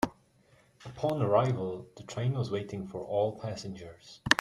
Upon 0.83 1.21
arrival, 1.21 1.85
the 1.95 2.01
train 2.01 2.33
was 2.33 2.49
waiting 2.49 2.87
for 2.87 3.05
all 3.05 3.39
passengers. 3.39 4.21